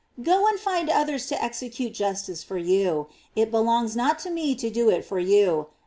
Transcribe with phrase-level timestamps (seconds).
[0.23, 3.05] Go and find others, to execute justice for you.
[3.35, 5.67] It belongs not to me to do it for you.